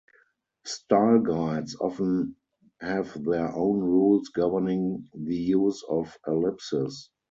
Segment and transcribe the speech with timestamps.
[0.65, 2.35] Style guides often
[2.79, 7.11] have their own rules governing the use of ellipses.